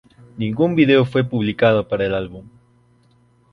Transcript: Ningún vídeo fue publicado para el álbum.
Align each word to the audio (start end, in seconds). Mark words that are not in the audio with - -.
Ningún 0.35 0.73
vídeo 0.73 1.05
fue 1.05 1.23
publicado 1.23 1.87
para 1.87 2.07
el 2.07 2.15
álbum. 2.15 2.49